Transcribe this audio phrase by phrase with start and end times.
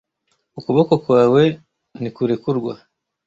[0.57, 1.43] Ukuboko kwawe
[1.99, 2.73] ntikurekurwa